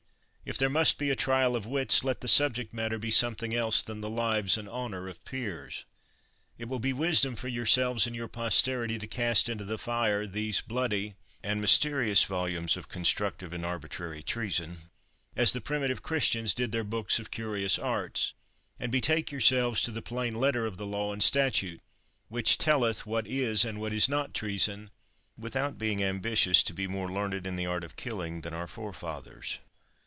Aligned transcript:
If 0.43 0.57
there 0.57 0.69
must 0.69 0.97
be 0.97 1.09
a 1.09 1.15
trial 1.15 1.55
of 1.55 1.65
wits, 1.65 2.03
let 2.03 2.19
the 2.19 2.27
subject 2.27 2.73
matter 2.73 2.97
be 2.99 3.11
something 3.11 3.55
else 3.55 3.81
than 3.81 4.01
the 4.01 4.09
lives 4.09 4.57
and 4.57 4.67
honor 4.67 5.07
of 5.07 5.23
peers! 5.23 5.85
It 6.57 6.67
will 6.67 6.79
be 6.79 6.91
wisdom 6.91 7.37
for 7.37 7.47
yourselves 7.47 8.05
and 8.05 8.13
your 8.13 8.27
posterity 8.27 8.99
to 8.99 9.07
cast 9.07 9.45
76 9.45 9.45
STRAFFORD 9.45 9.51
into 9.53 9.63
the 9.65 9.77
fire 9.77 10.27
these 10.27 10.59
bloody 10.59 11.13
and 11.41 11.61
mysterious 11.61 12.25
volumes 12.25 12.75
of 12.75 12.89
constructive 12.89 13.53
and 13.53 13.65
arbitrary 13.65 14.21
treason, 14.23 14.79
as 15.37 15.53
the 15.53 15.61
primitive 15.61 16.01
Christians 16.03 16.53
did 16.53 16.73
their 16.73 16.83
books 16.83 17.17
of 17.17 17.31
curious 17.31 17.79
arts; 17.79 18.33
and 18.77 18.91
betake 18.91 19.31
yourselves 19.31 19.79
to 19.83 19.91
the 19.91 20.01
plain 20.01 20.35
letter 20.35 20.65
of 20.65 20.75
the 20.75 20.87
law 20.87 21.13
and 21.13 21.23
statute, 21.23 21.79
which 22.27 22.57
telleth 22.57 23.05
what 23.05 23.25
is 23.25 23.63
and 23.63 23.79
what 23.79 23.93
is 23.93 24.09
not 24.09 24.33
treason, 24.33 24.89
without 25.37 25.77
being 25.77 26.03
ambitious 26.03 26.61
to 26.63 26.73
be 26.73 26.87
more 26.87 27.09
learned 27.09 27.47
in 27.47 27.55
the 27.55 27.67
art 27.67 27.85
of 27.85 27.95
killing 27.95 28.41
than 28.41 28.53
our 28.53 28.67
forefathers. 28.67 29.59